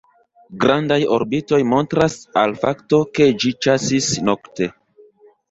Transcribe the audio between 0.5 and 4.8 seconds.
Grandaj orbitoj montras al fakto, ke ĝi ĉasis nokte.